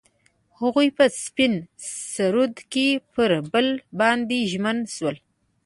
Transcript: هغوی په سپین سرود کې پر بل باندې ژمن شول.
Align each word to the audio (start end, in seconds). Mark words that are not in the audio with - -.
هغوی 0.59 0.87
په 0.97 1.05
سپین 1.23 1.53
سرود 2.13 2.55
کې 2.71 2.87
پر 3.13 3.31
بل 3.51 3.67
باندې 3.99 4.37
ژمن 4.51 4.77
شول. 4.95 5.15